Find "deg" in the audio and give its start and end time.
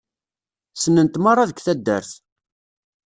1.49-1.57